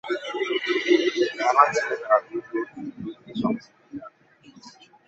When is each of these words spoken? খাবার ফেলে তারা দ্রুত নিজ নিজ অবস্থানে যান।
খাবার 1.39 1.67
ফেলে 1.73 1.95
তারা 2.01 2.17
দ্রুত 2.25 2.49
নিজ 2.75 2.95
নিজ 3.19 3.39
অবস্থানে 3.45 3.93
যান। 3.93 4.11